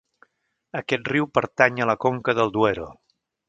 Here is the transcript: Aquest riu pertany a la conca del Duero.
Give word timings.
Aquest 0.79 1.11
riu 1.13 1.29
pertany 1.39 1.79
a 1.79 1.87
la 1.93 1.97
conca 2.07 2.39
del 2.41 2.53
Duero. 2.59 2.93